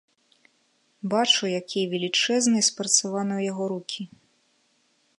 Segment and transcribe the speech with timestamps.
[1.11, 4.03] Бачу якія велічэзныя і спрацаваныя ў яго рукі.